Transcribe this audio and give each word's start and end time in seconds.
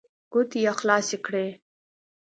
ګوتې 0.31 0.59
يې 0.65 0.71
خلاصې 0.79 1.17
کړې. 1.25 1.47